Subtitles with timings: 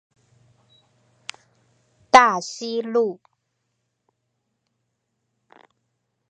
[2.09, 3.19] 大溪路